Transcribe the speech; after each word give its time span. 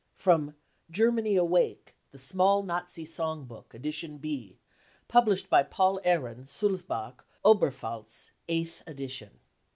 [From 0.15 0.55
Germany 0.89 1.35
Awake! 1.35 1.93
the 2.09 2.17
small 2.17 2.63
Nazi 2.63 3.05
song 3.05 3.45
book, 3.45 3.75
Edition 3.75 4.17
B, 4.17 4.57
published 5.07 5.47
by 5.47 5.61
Paul 5.61 6.01
Arend, 6.03 6.47
Sulzbach, 6.47 7.23
Oberp 7.45 7.71
falz, 7.75 8.31
8th(!) 8.49 8.81
Edition. 8.87 9.39